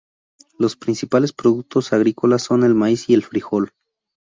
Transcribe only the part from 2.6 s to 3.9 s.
el maíz y el frijol.